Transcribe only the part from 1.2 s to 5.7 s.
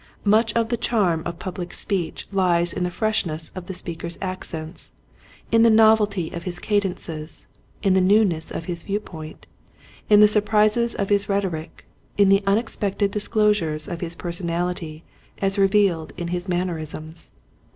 of public speech lies in the freshness of the speaker's accents, in the